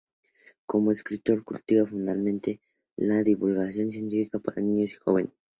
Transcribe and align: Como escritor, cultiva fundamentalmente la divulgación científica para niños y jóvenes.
Como 0.65 0.91
escritor, 0.91 1.43
cultiva 1.43 1.85
fundamentalmente 1.85 2.59
la 2.95 3.21
divulgación 3.21 3.91
científica 3.91 4.39
para 4.39 4.59
niños 4.59 4.93
y 4.93 4.95
jóvenes. 4.95 5.33